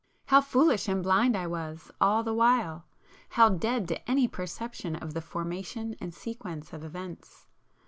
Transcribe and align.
How 0.25 0.41
foolish 0.41 0.87
and 0.87 1.03
blind 1.03 1.37
I 1.37 1.45
was 1.45 1.91
all 2.01 2.23
the 2.23 2.33
while!—how 2.33 3.49
dead 3.49 3.87
to 3.89 4.09
any 4.09 4.27
perception 4.27 4.95
of 4.95 5.13
the 5.13 5.21
formation 5.21 5.95
and 6.01 6.11
sequence 6.11 6.73
of 6.73 6.83
events! 6.83 7.45